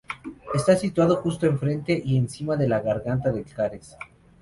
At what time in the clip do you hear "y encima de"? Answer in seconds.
2.03-2.67